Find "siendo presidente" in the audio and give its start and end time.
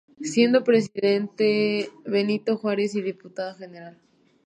0.23-1.91